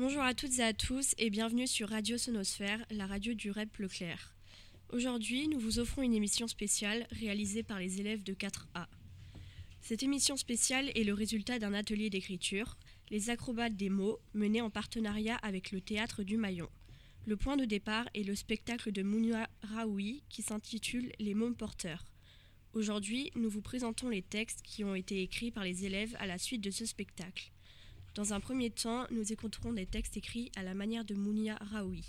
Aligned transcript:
Bonjour 0.00 0.22
à 0.22 0.32
toutes 0.32 0.58
et 0.60 0.62
à 0.62 0.72
tous 0.72 1.14
et 1.18 1.28
bienvenue 1.28 1.66
sur 1.66 1.90
Radio 1.90 2.16
Sonosphère, 2.16 2.82
la 2.90 3.06
radio 3.06 3.34
du 3.34 3.50
REP 3.50 3.76
Leclerc. 3.76 4.34
Aujourd'hui, 4.94 5.46
nous 5.46 5.60
vous 5.60 5.78
offrons 5.78 6.00
une 6.00 6.14
émission 6.14 6.48
spéciale 6.48 7.06
réalisée 7.10 7.62
par 7.62 7.78
les 7.78 8.00
élèves 8.00 8.22
de 8.22 8.32
4A. 8.32 8.86
Cette 9.82 10.02
émission 10.02 10.38
spéciale 10.38 10.90
est 10.94 11.04
le 11.04 11.12
résultat 11.12 11.58
d'un 11.58 11.74
atelier 11.74 12.08
d'écriture, 12.08 12.78
Les 13.10 13.28
acrobates 13.28 13.76
des 13.76 13.90
mots, 13.90 14.18
mené 14.32 14.62
en 14.62 14.70
partenariat 14.70 15.36
avec 15.42 15.70
le 15.70 15.82
théâtre 15.82 16.22
du 16.22 16.38
Maillon. 16.38 16.70
Le 17.26 17.36
point 17.36 17.58
de 17.58 17.66
départ 17.66 18.08
est 18.14 18.22
le 18.22 18.34
spectacle 18.34 18.92
de 18.92 19.02
Mounia 19.02 19.50
Raoui 19.62 20.22
qui 20.30 20.40
s'intitule 20.40 21.12
Les 21.18 21.34
mômes 21.34 21.56
porteurs. 21.56 22.06
Aujourd'hui, 22.72 23.32
nous 23.34 23.50
vous 23.50 23.60
présentons 23.60 24.08
les 24.08 24.22
textes 24.22 24.62
qui 24.62 24.82
ont 24.82 24.94
été 24.94 25.20
écrits 25.20 25.50
par 25.50 25.64
les 25.64 25.84
élèves 25.84 26.16
à 26.18 26.26
la 26.26 26.38
suite 26.38 26.62
de 26.62 26.70
ce 26.70 26.86
spectacle. 26.86 27.52
Dans 28.14 28.32
un 28.32 28.40
premier 28.40 28.70
temps, 28.70 29.06
nous 29.10 29.32
écouterons 29.32 29.72
des 29.72 29.86
textes 29.86 30.16
écrits 30.16 30.50
à 30.56 30.62
la 30.64 30.74
manière 30.74 31.04
de 31.04 31.14
Mounia 31.14 31.56
Raoui. 31.60 32.04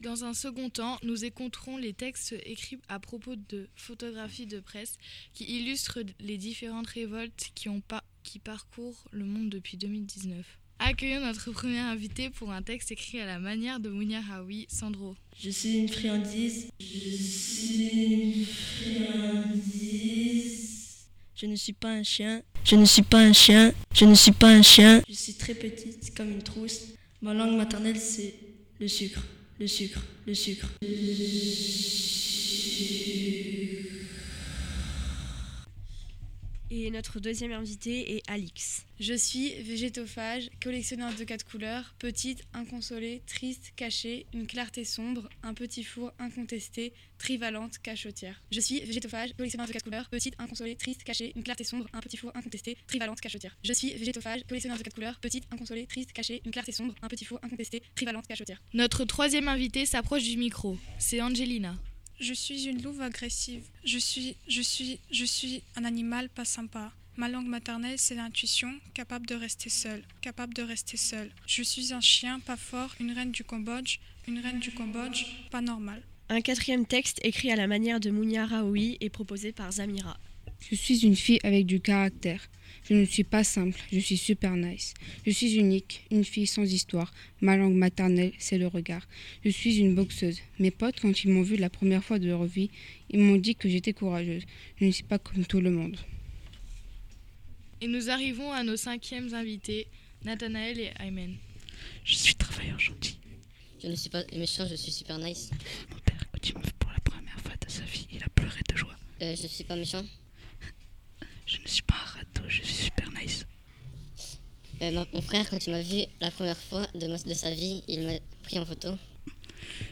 Dans 0.00 0.24
un 0.24 0.34
second 0.34 0.68
temps, 0.68 0.98
nous 1.02 1.24
écouterons 1.24 1.78
les 1.78 1.94
textes 1.94 2.34
écrits 2.44 2.78
à 2.88 3.00
propos 3.00 3.36
de 3.36 3.66
photographies 3.74 4.46
de 4.46 4.60
presse 4.60 4.98
qui 5.32 5.44
illustrent 5.44 6.00
les 6.20 6.36
différentes 6.36 6.88
révoltes 6.88 7.50
qui, 7.54 7.70
ont 7.70 7.80
pas, 7.80 8.04
qui 8.22 8.38
parcourent 8.38 9.08
le 9.10 9.24
monde 9.24 9.48
depuis 9.48 9.78
2019. 9.78 10.44
Accueillons 10.78 11.22
notre 11.22 11.50
premier 11.52 11.78
invité 11.78 12.28
pour 12.28 12.52
un 12.52 12.60
texte 12.60 12.92
écrit 12.92 13.18
à 13.18 13.26
la 13.26 13.38
manière 13.38 13.80
de 13.80 13.88
Mounia 13.88 14.20
Raoui, 14.20 14.66
Sandro. 14.68 15.16
Je 15.38 15.48
suis 15.48 15.78
une 15.78 15.88
friandise. 15.88 16.68
Je 16.78 16.84
suis 16.86 17.88
une 17.88 18.44
friandise. 18.44 20.15
Je 21.38 21.44
ne 21.44 21.54
suis 21.54 21.74
pas 21.74 21.90
un 21.90 22.02
chien. 22.02 22.40
Je 22.64 22.76
ne 22.76 22.86
suis 22.86 23.02
pas 23.02 23.18
un 23.18 23.34
chien. 23.34 23.74
Je 23.92 24.06
ne 24.06 24.14
suis 24.14 24.32
pas 24.32 24.48
un 24.48 24.62
chien. 24.62 25.02
Je 25.06 25.12
suis 25.12 25.34
très 25.34 25.52
petite, 25.52 26.16
comme 26.16 26.30
une 26.30 26.42
trousse. 26.42 26.80
Ma 27.20 27.34
langue 27.34 27.58
maternelle, 27.58 28.00
c'est 28.00 28.32
le 28.80 28.88
sucre, 28.88 29.20
le 29.60 29.66
sucre, 29.66 30.00
le 30.26 30.32
sucre. 30.32 30.66
Et 36.86 36.90
notre 36.92 37.18
deuxième 37.18 37.50
invité 37.50 38.14
est 38.14 38.22
Alix. 38.30 38.86
Je 39.00 39.14
suis 39.14 39.60
végétophage, 39.60 40.50
collectionneur 40.62 41.12
de 41.12 41.24
quatre 41.24 41.44
couleurs, 41.44 41.96
petite, 41.98 42.44
inconsolée, 42.54 43.22
triste, 43.26 43.72
cachée, 43.74 44.24
une 44.32 44.46
clarté 44.46 44.84
sombre, 44.84 45.28
un 45.42 45.52
petit 45.52 45.82
four 45.82 46.12
incontesté, 46.20 46.92
trivalente, 47.18 47.78
cachotière. 47.78 48.40
Je 48.52 48.60
suis 48.60 48.78
végétophage, 48.82 49.32
collectionneur 49.36 49.66
de 49.66 49.72
quatre 49.72 49.82
couleurs, 49.82 50.08
petite, 50.08 50.36
inconsolée, 50.38 50.76
triste, 50.76 51.02
cachée, 51.02 51.32
une 51.34 51.42
clarté 51.42 51.64
sombre, 51.64 51.88
un 51.92 52.00
petit 52.00 52.18
four 52.18 52.30
incontesté, 52.36 52.76
trivalente, 52.86 53.20
cachotière. 53.20 53.58
Je 53.64 53.72
suis 53.72 53.92
végétophage, 53.94 54.44
collectionneur 54.46 54.78
de 54.78 54.84
quatre 54.84 54.94
couleurs, 54.94 55.18
petite, 55.18 55.42
inconsolée, 55.50 55.86
triste, 55.88 56.12
cachée, 56.12 56.40
une 56.44 56.52
clarté 56.52 56.70
sombre, 56.70 56.94
un 57.02 57.08
petit 57.08 57.24
four 57.24 57.40
incontesté, 57.42 57.82
trivalente, 57.96 58.28
cachotière. 58.28 58.62
Notre 58.74 59.04
troisième 59.04 59.48
invité 59.48 59.86
s'approche 59.86 60.22
du 60.22 60.36
micro. 60.36 60.78
C'est 61.00 61.20
Angelina. 61.20 61.76
Je 62.18 62.32
suis 62.32 62.64
une 62.66 62.82
louve 62.82 63.02
agressive. 63.02 63.64
Je 63.84 63.98
suis, 63.98 64.36
je 64.48 64.62
suis, 64.62 64.98
je 65.10 65.24
suis 65.24 65.62
un 65.76 65.84
animal 65.84 66.28
pas 66.30 66.46
sympa. 66.46 66.92
Ma 67.16 67.28
langue 67.28 67.46
maternelle, 67.46 67.98
c'est 67.98 68.14
l'intuition, 68.14 68.72
capable 68.94 69.26
de 69.26 69.34
rester 69.34 69.70
seule, 69.70 70.02
capable 70.20 70.54
de 70.54 70.62
rester 70.62 70.96
seule. 70.96 71.30
Je 71.46 71.62
suis 71.62 71.92
un 71.92 72.00
chien 72.00 72.40
pas 72.40 72.56
fort, 72.56 72.94
une 73.00 73.12
reine 73.12 73.32
du 73.32 73.44
Cambodge, 73.44 73.98
une 74.26 74.38
reine 74.38 74.60
du 74.60 74.70
Cambodge, 74.70 75.24
pas 75.50 75.60
normale. 75.60 76.02
Un 76.28 76.40
quatrième 76.40 76.86
texte 76.86 77.20
écrit 77.22 77.50
à 77.52 77.56
la 77.56 77.66
manière 77.66 78.00
de 78.00 78.10
Mounia 78.10 78.46
Raoui 78.46 78.96
est 79.00 79.10
proposé 79.10 79.52
par 79.52 79.72
Zamira. 79.72 80.18
Je 80.60 80.74
suis 80.74 81.04
une 81.04 81.16
fille 81.16 81.38
avec 81.44 81.66
du 81.66 81.80
caractère. 81.80 82.48
Je 82.88 82.94
ne 82.94 83.04
suis 83.04 83.24
pas 83.24 83.42
simple, 83.42 83.80
je 83.92 83.98
suis 83.98 84.16
super 84.16 84.56
nice. 84.56 84.94
Je 85.26 85.32
suis 85.32 85.56
unique, 85.56 86.04
une 86.10 86.24
fille 86.24 86.46
sans 86.46 86.62
histoire. 86.62 87.12
Ma 87.40 87.56
langue 87.56 87.74
maternelle, 87.74 88.32
c'est 88.38 88.58
le 88.58 88.68
regard. 88.68 89.06
Je 89.44 89.50
suis 89.50 89.78
une 89.78 89.94
boxeuse. 89.94 90.38
Mes 90.60 90.70
potes, 90.70 91.00
quand 91.00 91.24
ils 91.24 91.30
m'ont 91.30 91.42
vue 91.42 91.56
la 91.56 91.70
première 91.70 92.04
fois 92.04 92.18
de 92.18 92.28
leur 92.28 92.44
vie, 92.44 92.70
ils 93.10 93.18
m'ont 93.18 93.36
dit 93.36 93.56
que 93.56 93.68
j'étais 93.68 93.92
courageuse. 93.92 94.44
Je 94.80 94.84
ne 94.84 94.90
suis 94.92 95.02
pas 95.02 95.18
comme 95.18 95.44
tout 95.44 95.60
le 95.60 95.70
monde. 95.70 95.96
Et 97.80 97.88
nous 97.88 98.08
arrivons 98.08 98.52
à 98.52 98.62
nos 98.62 98.76
cinquièmes 98.76 99.34
invités, 99.34 99.86
Nathanaël 100.24 100.80
et 100.80 100.90
Aymen. 101.00 101.34
Je 102.04 102.14
suis 102.14 102.34
travailleur 102.34 102.78
gentil. 102.78 103.18
Je 103.82 103.88
ne 103.88 103.94
suis 103.94 104.10
pas 104.10 104.22
méchant, 104.34 104.66
je 104.68 104.74
suis 104.74 104.92
super 104.92 105.18
nice. 105.18 105.50
Mon 105.90 105.98
père, 105.98 106.24
quand 106.32 106.48
il 106.48 106.54
m'a 106.54 106.60
vu 106.60 106.72
pour 106.78 106.90
la 106.90 107.00
première 107.00 107.38
fois 107.40 107.52
de 107.60 107.70
sa 107.70 107.82
vie, 107.82 108.06
il 108.12 108.22
a 108.22 108.28
pleuré 108.28 108.60
de 108.68 108.76
joie. 108.76 108.96
Euh, 109.22 109.34
je 109.36 109.46
suis 109.46 109.64
pas 109.64 109.76
méchant. 109.76 110.04
Je 111.46 111.58
ne 111.60 111.66
suis 111.66 111.82
pas 111.82 111.94
un 111.94 112.18
râteau, 112.18 112.42
je 112.48 112.62
suis 112.62 112.84
super 112.84 113.08
nice. 113.12 113.46
Euh, 114.82 114.90
mon, 114.92 115.06
mon 115.12 115.22
frère, 115.22 115.48
quand 115.48 115.64
il 115.66 115.70
m'a 115.72 115.82
vu 115.82 116.02
la 116.20 116.30
première 116.30 116.56
fois 116.58 116.86
de, 116.94 117.06
ma- 117.06 117.18
de 117.18 117.34
sa 117.34 117.50
vie, 117.50 117.82
il 117.88 118.02
m'a 118.06 118.12
pris 118.42 118.58
en 118.58 118.66
photo. 118.66 118.90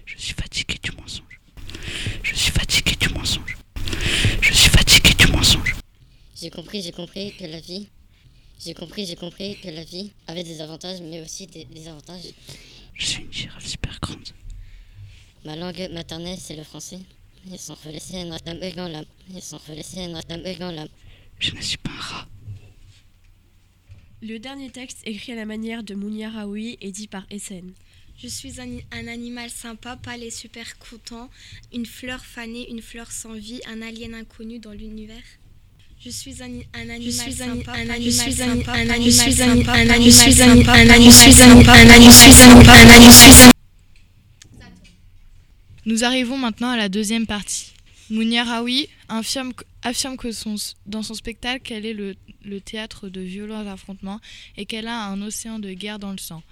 Je 0.07 0.19
suis 0.19 0.35
fatigué 0.35 0.79
du 0.83 0.91
mensonge. 0.93 1.41
Je 2.23 2.35
suis 2.35 2.53
fatigué 2.53 2.95
du 3.01 3.09
mensonge. 3.15 3.57
Je 4.43 4.53
suis 4.53 4.71
fatigué 4.71 5.15
du 5.19 5.27
mensonge. 5.33 5.75
J'ai 6.41 6.51
compris, 6.51 6.83
j'ai 6.83 6.93
compris 6.93 7.33
que 7.37 7.45
la 7.45 7.61
vie. 7.61 7.89
J'ai 8.65 8.75
compris, 8.75 9.07
j'ai 9.07 9.17
compris 9.17 9.59
que 9.61 9.69
la 9.69 9.85
vie 9.85 10.13
avait 10.27 10.45
des 10.45 10.61
avantages, 10.61 11.01
mais 11.01 11.21
aussi 11.21 11.47
des 11.47 11.65
désavantages. 11.65 12.23
Je 12.95 13.07
suis 13.07 13.23
une 13.23 13.33
girafe 13.33 13.67
super 13.67 13.99
grande. 14.01 14.29
Ma 15.45 15.57
langue 15.57 15.89
maternelle, 15.93 16.39
c'est 16.41 16.57
le 16.57 16.65
français. 16.65 17.01
Ils 17.51 17.59
sont 17.59 17.77
laisser 17.87 18.19
un 18.21 18.37
dame 18.45 18.59
l'âme. 18.91 19.05
Ils 19.35 19.43
sont 19.43 19.61
laisser 19.69 20.05
un 20.05 20.21
dame 20.29 20.43
l'âme. 20.75 20.89
Je 21.39 21.51
ne 21.55 21.61
suis 21.61 21.77
pas 21.79 21.91
un 21.91 22.01
rat. 22.01 22.29
Le 24.27 24.39
dernier 24.39 24.71
texte 24.71 25.01
écrit 25.05 25.33
à 25.33 25.35
la 25.35 25.45
manière 25.45 25.83
de 25.83 25.95
Mounia 25.95 26.31
Raoui 26.31 26.79
est 26.81 26.93
dit 26.93 27.09
par 27.09 27.27
Essen. 27.29 27.75
Je 28.17 28.27
suis 28.27 28.59
un, 28.59 28.79
un 28.91 29.07
animal 29.07 29.51
sympa, 29.51 29.97
pas 29.97 30.17
les 30.17 30.31
super 30.31 30.79
contents, 30.79 31.29
une 31.75 31.85
fleur 31.85 32.25
fanée, 32.25 32.71
une 32.71 32.81
fleur 32.81 33.13
sans 33.13 33.35
vie, 33.35 33.61
un 33.67 33.83
alien 33.83 34.15
inconnu 34.15 34.61
dans 34.61 34.73
l'univers. 34.73 35.23
Je 36.03 36.09
suis 36.09 36.43
un, 36.43 36.61
un 36.73 36.89
animal 36.89 37.33
sympa, 37.35 37.73
un 37.73 37.91
animal 37.91 38.33
sympa, 38.33 38.73
un 38.73 38.89
animal 38.89 39.13
sympa, 39.13 39.73
un 39.73 39.91
animal 39.91 40.33
sympa, 40.33 40.73
un 40.73 40.89
animal 40.89 41.23
sympa, 41.23 41.73
un 41.75 41.91
animal 41.91 42.13
sympa, 42.15 42.73
un 42.73 42.89
animal 42.89 43.13
sympa. 43.13 43.51
Nous 45.85 46.03
arrivons 46.03 46.39
maintenant 46.39 46.71
à 46.71 46.79
la 46.79 46.89
deuxième 46.89 47.27
partie. 47.27 47.74
Mounia 48.11 48.45
Raoui 48.45 48.89
affirme, 49.09 49.53
que 49.55 50.29
dans 50.87 51.03
son 51.03 51.15
spectacle, 51.15 51.63
qu'elle 51.63 51.87
est 51.87 51.95
le, 51.95 52.61
théâtre 52.61 53.09
de 53.09 53.21
violents 53.21 53.67
affrontements 53.67 54.21
et 54.57 54.67
qu'elle 54.67 54.89
a 54.89 55.07
un 55.07 55.23
océan 55.23 55.59
de 55.59 55.73
guerre 55.73 55.99
dans 55.99 56.13
le 56.13 56.19
sang. 56.19 56.43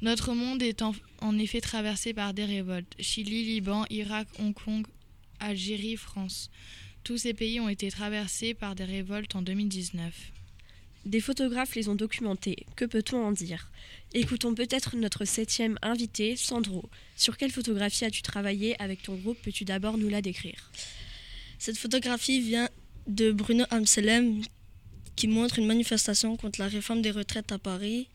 Notre 0.00 0.32
monde 0.34 0.62
est 0.62 0.82
en, 0.82 0.94
en 1.20 1.38
effet 1.38 1.60
traversé 1.60 2.14
par 2.14 2.32
des 2.34 2.44
révoltes. 2.44 2.94
Chili, 2.98 3.44
Liban, 3.44 3.84
Irak, 3.90 4.28
Hong 4.38 4.54
Kong, 4.54 4.86
Algérie, 5.40 5.96
France. 5.96 6.50
Tous 7.04 7.18
ces 7.18 7.34
pays 7.34 7.60
ont 7.60 7.68
été 7.68 7.90
traversés 7.90 8.54
par 8.54 8.74
des 8.74 8.84
révoltes 8.84 9.36
en 9.36 9.42
2019. 9.42 10.12
Des 11.06 11.20
photographes 11.20 11.76
les 11.76 11.88
ont 11.88 11.94
documentés. 11.94 12.66
Que 12.74 12.84
peut-on 12.84 13.24
en 13.24 13.30
dire? 13.30 13.70
Écoutons 14.12 14.56
peut-être 14.56 14.96
notre 14.96 15.24
septième 15.24 15.78
invité, 15.80 16.34
Sandro. 16.34 16.90
Sur 17.16 17.36
quelle 17.36 17.52
photographie 17.52 18.04
as-tu 18.04 18.22
travaillé 18.22 18.74
avec 18.82 19.04
ton 19.04 19.14
groupe? 19.14 19.38
Peux-tu 19.40 19.64
d'abord 19.64 19.98
nous 19.98 20.08
la 20.08 20.20
décrire? 20.20 20.72
Cette 21.60 21.78
photographie 21.78 22.40
vient 22.40 22.68
de 23.06 23.30
Bruno 23.30 23.64
Amselem 23.70 24.42
qui 25.14 25.28
montre 25.28 25.60
une 25.60 25.66
manifestation 25.66 26.36
contre 26.36 26.58
la 26.58 26.66
réforme 26.66 27.02
des 27.02 27.12
retraites 27.12 27.52
à 27.52 27.58
Paris 27.58 28.08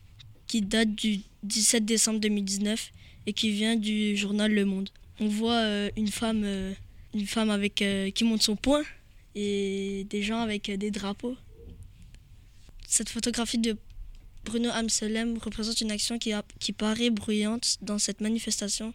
qui 0.46 0.60
date 0.60 0.94
du 0.94 1.20
17 1.44 1.86
décembre 1.86 2.20
2019 2.20 2.92
et 3.24 3.32
qui 3.32 3.52
vient 3.52 3.76
du 3.76 4.18
journal 4.18 4.52
Le 4.52 4.66
Monde. 4.66 4.90
On 5.18 5.28
voit 5.28 5.62
euh, 5.62 5.90
une 5.96 6.08
femme, 6.08 6.42
euh, 6.44 6.74
une 7.14 7.26
femme 7.26 7.48
avec, 7.48 7.80
euh, 7.80 8.10
qui 8.10 8.24
monte 8.24 8.42
son 8.42 8.54
poing 8.54 8.82
et 9.34 10.06
des 10.10 10.22
gens 10.22 10.40
avec 10.40 10.70
des 10.70 10.90
drapeaux. 10.90 11.38
Cette 12.92 13.08
photographie 13.08 13.56
de 13.56 13.78
Bruno 14.44 14.68
Amselem 14.68 15.38
représente 15.38 15.80
une 15.80 15.90
action 15.90 16.18
qui, 16.18 16.72
paraît 16.74 17.08
bruyante 17.08 17.78
dans 17.80 17.98
cette 17.98 18.20
manifestation. 18.20 18.92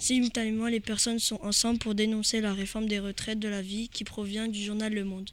Simultanément, 0.00 0.66
les 0.66 0.80
personnes 0.80 1.20
sont 1.20 1.38
ensemble 1.42 1.78
pour 1.78 1.94
dénoncer 1.94 2.40
la 2.40 2.52
réforme 2.52 2.88
des 2.88 2.98
retraites 2.98 3.38
de 3.38 3.46
la 3.46 3.62
vie 3.62 3.88
qui 3.90 4.02
provient 4.02 4.48
du 4.48 4.60
journal 4.60 4.92
Le 4.92 5.04
Monde. 5.04 5.30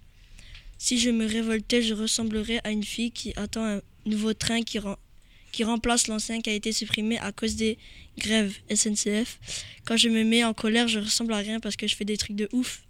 Si 0.78 1.00
je 1.00 1.10
me 1.10 1.26
révoltais, 1.26 1.82
je 1.82 1.96
ressemblerais 1.96 2.62
à 2.64 2.70
une 2.70 2.84
fille 2.84 3.10
qui 3.10 3.34
attend 3.36 3.66
un 3.66 3.82
nouveau 4.06 4.36
train 4.36 4.62
qui, 4.62 4.78
qui 5.52 5.64
remplace 5.64 6.08
l'ancien 6.08 6.42
qui 6.42 6.52
a 6.52 6.54
été 6.54 6.72
supprimé 6.72 7.18
à 7.18 7.32
cause 7.32 7.56
des 7.56 7.80
grèves 8.20 8.56
SNCF. 8.72 9.40
Quand 9.84 9.98
je 9.98 10.10
me 10.10 10.24
mets 10.24 10.44
en 10.44 10.54
colère, 10.54 10.88
je 10.88 11.00
ressemble 11.00 11.34
à 11.34 11.38
rien 11.38 11.60
parce 11.60 11.76
que 11.76 11.88
je 11.88 11.96
fais 11.96 12.06
des 12.06 12.18
trucs 12.18 12.36
de 12.36 12.50
ouf. 12.52 12.84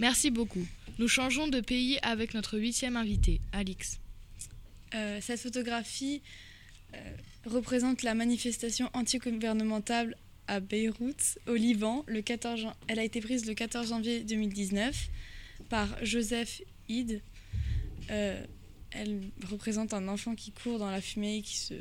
Merci 0.00 0.32
beaucoup. 0.32 0.66
Nous 0.98 1.08
changeons 1.08 1.48
de 1.48 1.60
pays 1.60 1.98
avec 2.02 2.34
notre 2.34 2.58
huitième 2.58 2.96
invité, 2.96 3.40
Alix. 3.52 3.98
Euh, 4.94 5.18
cette 5.20 5.40
photographie 5.40 6.22
euh, 6.94 6.98
représente 7.46 8.02
la 8.02 8.14
manifestation 8.14 8.88
antigouvernementale 8.92 10.16
à 10.46 10.60
Beyrouth, 10.60 11.38
au 11.48 11.54
Liban. 11.54 12.04
Le 12.06 12.22
14 12.22 12.60
jan- 12.60 12.76
Elle 12.86 12.98
a 13.00 13.04
été 13.04 13.20
prise 13.20 13.46
le 13.46 13.54
14 13.54 13.88
janvier 13.88 14.20
2019 14.20 15.08
par 15.68 15.88
Joseph 16.04 16.62
Id. 16.88 17.20
Euh, 18.10 18.44
elle 18.92 19.20
représente 19.50 19.94
un 19.94 20.06
enfant 20.06 20.36
qui 20.36 20.52
court 20.52 20.78
dans 20.78 20.90
la 20.90 21.00
fumée, 21.00 21.42
qui 21.42 21.56
se 21.56 21.74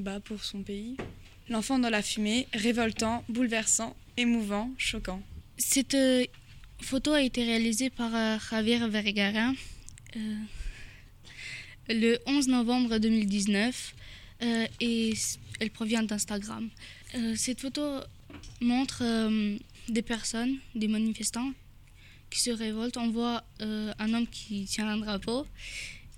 bat 0.00 0.18
pour 0.18 0.42
son 0.42 0.62
pays. 0.62 0.96
L'enfant 1.48 1.78
dans 1.78 1.90
la 1.90 2.02
fumée, 2.02 2.48
révoltant, 2.52 3.22
bouleversant, 3.28 3.94
émouvant, 4.16 4.70
choquant. 4.78 5.22
Cette 5.58 5.96
photo 6.80 7.12
a 7.12 7.22
été 7.22 7.44
réalisée 7.44 7.90
par 7.90 8.14
euh, 8.14 8.36
Javier 8.50 8.78
Vergara 8.88 9.52
euh, 10.16 10.36
le 11.88 12.18
11 12.26 12.48
novembre 12.48 12.98
2019 12.98 13.94
euh, 14.42 14.66
et 14.80 15.14
elle 15.60 15.70
provient 15.70 16.02
d'Instagram. 16.02 16.68
Cette 17.36 17.62
photo 17.62 18.00
montre 18.60 19.02
des 19.88 20.02
personnes, 20.02 20.58
des 20.74 20.88
manifestants 20.88 21.52
qui 22.28 22.38
se 22.40 22.50
révoltent. 22.50 22.98
On 22.98 23.08
voit 23.08 23.42
un 23.60 24.12
homme 24.12 24.26
qui 24.26 24.66
tient 24.66 24.86
un 24.86 24.98
drapeau 24.98 25.46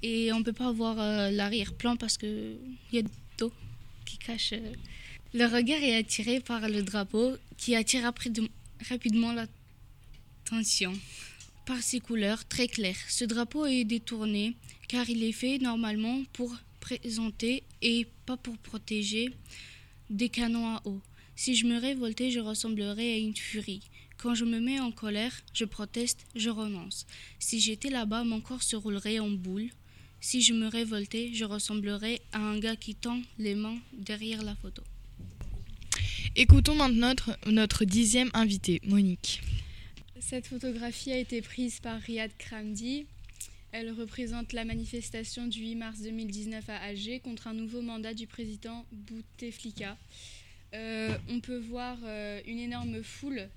et 0.02 0.32
on 0.32 0.40
ne 0.40 0.44
peut 0.44 0.52
pas 0.52 0.72
voir 0.72 0.96
l'arrière-plan 1.30 1.94
parce 1.94 2.18
qu'il 2.18 2.58
y 2.92 2.98
a 2.98 3.02
dos 3.38 3.52
qui 4.04 4.18
cache. 4.18 4.52
Le 5.32 5.44
regard 5.46 5.80
est 5.80 5.94
attiré 5.94 6.40
par 6.40 6.68
le 6.68 6.82
drapeau 6.82 7.36
qui 7.56 7.76
attire 7.76 8.02
rapide- 8.02 8.48
rapidement 8.88 9.32
par 11.67 11.82
ses 11.82 12.00
couleurs 12.00 12.47
très 12.47 12.67
claires. 12.67 12.97
Ce 13.08 13.25
drapeau 13.25 13.67
est 13.67 13.85
détourné 13.85 14.55
car 14.88 15.08
il 15.08 15.23
est 15.23 15.32
fait 15.32 15.58
normalement 15.58 16.23
pour 16.32 16.56
présenter 16.81 17.62
et 17.82 18.06
pas 18.26 18.37
pour 18.37 18.58
protéger 18.58 19.31
des 20.08 20.29
canons 20.29 20.67
à 20.67 20.82
eau. 20.85 21.00
Si 21.37 21.55
je 21.55 21.67
me 21.67 21.79
révoltais, 21.79 22.31
je 22.31 22.41
ressemblerais 22.41 23.12
à 23.12 23.17
une 23.17 23.37
furie. 23.37 23.82
Quand 24.19 24.35
je 24.35 24.44
me 24.44 24.58
mets 24.58 24.81
en 24.81 24.91
colère, 24.91 25.32
je 25.55 25.64
proteste, 25.64 26.26
je 26.35 26.50
renonce. 26.50 27.06
Si 27.38 27.61
j'étais 27.61 27.88
là-bas, 27.88 28.25
mon 28.25 28.41
corps 28.41 28.62
se 28.62 28.76
roulerait 28.76 29.20
en 29.20 29.31
boule. 29.31 29.70
Si 30.20 30.43
je 30.43 30.53
me 30.53 30.67
révoltais, 30.69 31.31
je 31.32 31.44
ressemblerais 31.44 32.20
à 32.32 32.41
un 32.41 32.58
gars 32.58 32.76
qui 32.76 32.94
tend 32.94 33.23
les 33.38 33.55
mains 33.55 33.79
derrière 33.93 34.43
la 34.43 34.55
photo. 34.56 34.82
Écoutons 36.37 36.75
maintenant 36.75 37.08
notre, 37.08 37.38
notre 37.46 37.85
dixième 37.85 38.31
invité, 38.35 38.81
Monique. 38.85 39.41
Cette 40.20 40.49
photographie 40.49 41.12
a 41.12 41.17
été 41.17 41.40
prise 41.40 41.81
par 41.81 41.99
Riyad 41.99 42.31
Kramdi. 42.37 43.06
Elle 43.72 43.90
représente 43.90 44.52
la 44.52 44.67
manifestation 44.67 45.46
du 45.46 45.61
8 45.61 45.75
mars 45.76 46.00
2019 46.02 46.69
à 46.69 46.76
Alger 46.76 47.20
contre 47.20 47.46
un 47.46 47.55
nouveau 47.55 47.81
mandat 47.81 48.12
du 48.12 48.26
président 48.26 48.84
Bouteflika. 48.93 49.96
Euh, 50.75 51.17
on 51.28 51.40
peut 51.40 51.58
voir 51.58 51.96
euh, 52.05 52.40
une 52.46 52.58
énorme 52.58 53.02
foule 53.02 53.49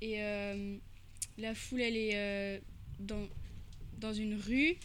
et 0.00 0.22
euh, 0.22 0.76
la 1.36 1.54
foule 1.54 1.82
elle 1.82 1.96
est 1.96 2.62
dans, 2.98 3.28
dans 3.98 4.14
une 4.14 4.36
rue 4.36 4.76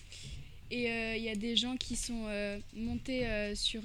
et 0.71 1.15
il 1.17 1.23
y 1.23 1.29
a 1.29 1.35
des 1.35 1.55
gens 1.55 1.77
qui 1.77 1.95
sont 1.95 2.27
montés 2.73 3.55
sur 3.55 3.81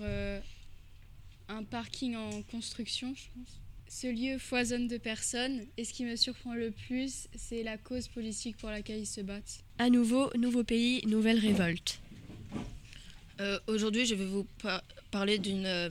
un 1.48 1.62
parking 1.62 2.16
en 2.16 2.42
construction, 2.42 3.14
je 3.14 3.24
pense. 3.34 3.61
Ce 3.94 4.06
lieu 4.06 4.38
foisonne 4.38 4.88
de 4.88 4.96
personnes 4.96 5.66
et 5.76 5.84
ce 5.84 5.92
qui 5.92 6.06
me 6.06 6.16
surprend 6.16 6.54
le 6.54 6.70
plus, 6.70 7.28
c'est 7.36 7.62
la 7.62 7.76
cause 7.76 8.08
politique 8.08 8.56
pour 8.56 8.70
laquelle 8.70 9.00
ils 9.00 9.06
se 9.06 9.20
battent. 9.20 9.62
À 9.76 9.90
nouveau, 9.90 10.30
nouveau 10.34 10.64
pays, 10.64 11.06
nouvelle 11.06 11.38
révolte. 11.38 12.00
Euh, 13.40 13.60
Aujourd'hui, 13.66 14.06
je 14.06 14.14
vais 14.14 14.24
vous 14.24 14.44
par- 14.62 14.82
parler 15.10 15.38
d'une 15.38 15.66
euh, 15.66 15.90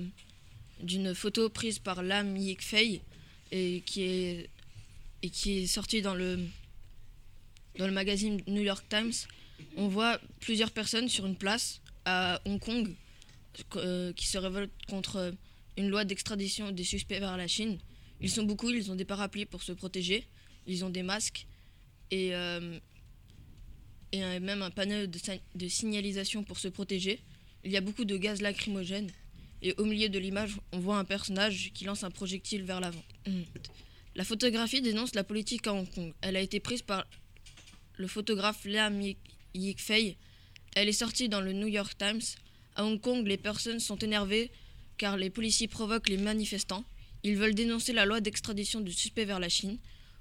d'une 0.81 1.13
photo 1.13 1.48
prise 1.50 1.77
par 1.77 2.01
Lam 2.01 2.36
Yikfei 2.36 3.01
et 3.51 3.83
qui 3.86 4.01
est 4.01 4.50
et 5.21 5.30
qui 5.30 5.59
est 5.59 5.68
sortie 5.68 6.01
dans 6.01 6.15
le 6.15 6.39
dans 7.77 7.86
le 7.86 7.94
magazine 7.94 8.42
New 8.47 8.63
York 8.63 8.83
Times. 8.89 9.13
On 9.77 9.88
voit 9.88 10.19
plusieurs 10.39 10.71
personnes 10.71 11.07
sur 11.07 11.27
une 11.27 11.36
place 11.36 11.81
à 12.06 12.42
Hong 12.45 12.59
Kong 12.59 12.95
euh, 13.75 14.12
qui 14.13 14.25
se 14.25 14.39
révoltent 14.39 14.71
contre 14.89 15.36
une 15.77 15.89
loi 15.89 16.04
d'extradition 16.04 16.71
des 16.71 16.83
suspects 16.83 17.19
vers 17.19 17.38
la 17.38 17.47
Chine. 17.47 17.77
Ils 18.21 18.29
sont 18.29 18.44
beaucoup, 18.44 18.69
ils 18.69 18.91
ont 18.91 18.95
des 18.95 19.06
parapluies 19.06 19.45
pour 19.45 19.63
se 19.63 19.71
protéger, 19.71 20.25
ils 20.68 20.85
ont 20.85 20.89
des 20.89 21.03
masques 21.03 21.47
et 22.12 22.35
euh, 22.35 22.79
et 24.12 24.19
même 24.39 24.62
un 24.62 24.71
panneau 24.71 25.07
de, 25.07 25.18
sa- 25.18 25.38
de 25.56 25.68
signalisation 25.68 26.44
pour 26.44 26.59
se 26.59 26.68
protéger. 26.68 27.19
Il 27.63 27.71
y 27.71 27.77
a 27.77 27.81
beaucoup 27.81 28.06
de 28.06 28.18
gaz 28.18 28.41
lacrymogène 28.41 29.09
et 29.62 29.73
au 29.77 29.85
milieu 29.85 30.09
de 30.09 30.19
l'image, 30.19 30.57
on 30.71 30.79
voit 30.79 30.97
un 30.97 31.06
personnage 31.06 31.71
qui 31.73 31.85
lance 31.85 32.03
un 32.03 32.12
projectile 32.12 32.63
vers 32.63 32.79
l'avant. 32.81 33.03
Mm. 33.27 33.41
La 34.15 34.23
photographie 34.25 34.81
dénonce 34.81 35.15
la 35.15 35.23
politique 35.23 35.65
à 35.68 35.73
Hong 35.73 35.89
Kong. 35.89 36.13
Elle 36.21 36.35
a 36.35 36.41
été 36.41 36.59
prise 36.59 36.81
par 36.81 37.06
le 37.95 38.07
photographe 38.07 38.65
Yik- 38.65 39.18
Yikfei. 39.53 40.18
Elle 40.75 40.89
est 40.89 40.94
sortie 40.94 41.29
dans 41.29 41.39
le 41.41 41.53
New 41.53 41.68
York 41.68 41.97
Times. 41.97 42.21
À 42.75 42.83
Hong 42.83 43.00
Kong, 43.00 43.25
les 43.25 43.38
personnes 43.38 43.79
sont 43.79 43.97
énervées 43.97 44.51
car 44.97 45.15
les 45.15 45.29
policiers 45.29 45.68
provoquent 45.69 46.09
les 46.09 46.18
manifestants. 46.18 46.83
Ils 47.23 47.38
veulent 47.38 47.53
dénoncer 47.53 47.94
la 47.94 48.06
loi 48.06 48.21
d'extradition 48.21 48.81
du 48.81 48.91
suspect 48.91 49.25
vers 49.25 49.39
la 49.39 49.50
Chine. 49.50 49.77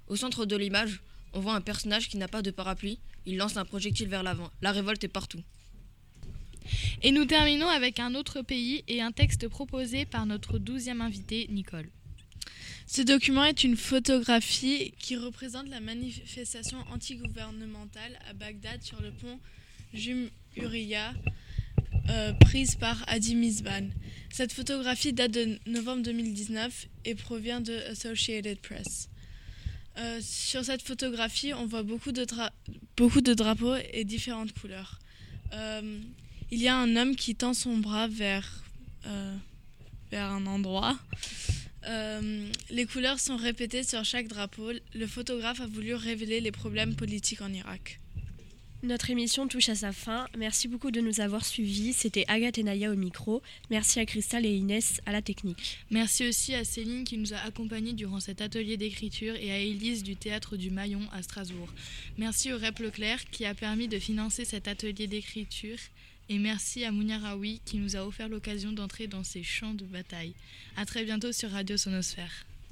Au 0.07 0.15
centre 0.15 0.45
de 0.45 0.55
l'image, 0.55 1.01
on 1.33 1.39
voit 1.39 1.55
un 1.55 1.61
personnage 1.61 2.09
qui 2.09 2.17
n'a 2.17 2.27
pas 2.27 2.41
de 2.41 2.51
parapluie. 2.51 2.99
Il 3.25 3.37
lance 3.37 3.57
un 3.57 3.65
projectile 3.65 4.09
vers 4.09 4.23
l'avant. 4.23 4.51
La 4.61 4.71
révolte 4.71 5.03
est 5.03 5.07
partout. 5.07 5.41
Et 7.01 7.11
nous 7.11 7.25
terminons 7.25 7.67
avec 7.67 7.99
un 7.99 8.13
autre 8.15 8.41
pays 8.41 8.83
et 8.87 9.01
un 9.01 9.11
texte 9.11 9.47
proposé 9.47 10.05
par 10.05 10.25
notre 10.25 10.59
douzième 10.59 11.01
invité, 11.01 11.47
Nicole. 11.49 11.89
Ce 12.87 13.01
document 13.01 13.45
est 13.45 13.63
une 13.63 13.77
photographie 13.77 14.93
qui 14.99 15.15
représente 15.15 15.69
la 15.69 15.79
manifestation 15.79 16.77
antigouvernementale 16.91 18.19
à 18.29 18.33
Bagdad 18.33 18.83
sur 18.83 19.01
le 19.01 19.11
pont 19.11 19.39
Jum 19.93 20.29
Uriya, 20.57 21.13
euh, 22.09 22.33
prise 22.33 22.75
par 22.75 23.03
Adi 23.07 23.35
Mizban. 23.35 23.89
Cette 24.31 24.53
photographie 24.53 25.13
date 25.13 25.31
de 25.31 25.59
novembre 25.65 26.03
2019 26.03 26.87
et 27.05 27.15
provient 27.15 27.61
de 27.61 27.73
Associated 27.89 28.59
Press. 28.59 29.09
Euh, 29.97 30.19
sur 30.21 30.63
cette 30.63 30.81
photographie, 30.81 31.53
on 31.53 31.65
voit 31.65 31.83
beaucoup 31.83 32.11
de, 32.11 32.25
beaucoup 32.97 33.21
de 33.21 33.33
drapeaux 33.33 33.75
et 33.93 34.03
différentes 34.03 34.53
couleurs. 34.53 34.99
Euh, 35.53 35.99
il 36.49 36.61
y 36.61 36.67
a 36.67 36.75
un 36.75 36.95
homme 36.95 37.15
qui 37.15 37.35
tend 37.35 37.53
son 37.53 37.77
bras 37.77 38.07
vers, 38.07 38.63
vers 40.11 40.31
un 40.31 40.45
endroit. 40.45 40.97
Les 42.69 42.85
couleurs 42.85 43.19
sont 43.19 43.37
répétées 43.37 43.83
sur 43.83 44.03
chaque 44.03 44.27
drapeau. 44.27 44.71
Le 44.93 45.07
photographe 45.07 45.61
a 45.61 45.67
voulu 45.67 45.93
révéler 45.93 46.41
les 46.41 46.51
problèmes 46.51 46.95
politiques 46.95 47.41
en 47.41 47.53
Irak. 47.53 47.99
Notre 48.83 49.11
émission 49.11 49.47
touche 49.47 49.69
à 49.69 49.75
sa 49.75 49.91
fin. 49.91 50.27
Merci 50.35 50.67
beaucoup 50.67 50.89
de 50.89 51.01
nous 51.01 51.21
avoir 51.21 51.45
suivis. 51.45 51.93
C'était 51.93 52.25
Agathe 52.27 52.57
et 52.57 52.63
Naya 52.63 52.89
au 52.89 52.95
micro. 52.95 53.43
Merci 53.69 53.99
à 53.99 54.07
Cristal 54.07 54.43
et 54.43 54.55
Inès 54.55 55.01
à 55.05 55.11
la 55.11 55.21
technique. 55.21 55.77
Merci 55.91 56.27
aussi 56.27 56.55
à 56.55 56.63
Céline 56.63 57.03
qui 57.03 57.19
nous 57.19 57.31
a 57.33 57.37
accompagnés 57.37 57.93
durant 57.93 58.19
cet 58.19 58.41
atelier 58.41 58.77
d'écriture 58.77 59.35
et 59.35 59.51
à 59.51 59.59
Élise 59.59 60.01
du 60.01 60.15
Théâtre 60.15 60.57
du 60.57 60.71
Maillon 60.71 61.01
à 61.13 61.21
Strasbourg. 61.21 61.69
Merci 62.17 62.51
au 62.51 62.57
REP 62.57 62.79
Leclerc 62.79 63.29
qui 63.29 63.45
a 63.45 63.53
permis 63.53 63.87
de 63.87 63.99
financer 63.99 64.45
cet 64.45 64.67
atelier 64.67 65.05
d'écriture. 65.05 65.77
Et 66.29 66.39
merci 66.39 66.83
à 66.83 66.91
Mounia 66.91 67.19
Raoui 67.19 67.61
qui 67.63 67.77
nous 67.77 67.95
a 67.95 68.03
offert 68.03 68.29
l'occasion 68.29 68.71
d'entrer 68.71 69.05
dans 69.05 69.23
ces 69.23 69.43
champs 69.43 69.75
de 69.75 69.85
bataille. 69.85 70.33
À 70.75 70.85
très 70.85 71.03
bientôt 71.03 71.31
sur 71.31 71.51
Radio 71.51 71.77
Sonosphère. 71.77 72.45